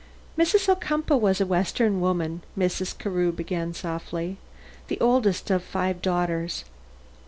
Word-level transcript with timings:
"Mrs. 0.35 0.67
Ocumpaugh 0.67 1.17
was 1.19 1.39
a 1.39 1.45
western 1.45 2.01
woman," 2.01 2.41
Mrs. 2.57 2.97
Carew 2.97 3.31
began 3.31 3.71
softly; 3.71 4.39
"the 4.87 4.99
oldest 4.99 5.51
of 5.51 5.61
five 5.63 6.01
daughters. 6.01 6.65